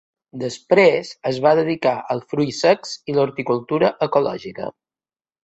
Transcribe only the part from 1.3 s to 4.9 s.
es va dedicar als fruits secs i l'horticultura ecològica.